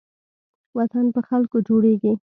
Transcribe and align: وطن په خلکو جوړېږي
وطن 0.77 1.05
په 1.15 1.21
خلکو 1.27 1.57
جوړېږي 1.67 2.11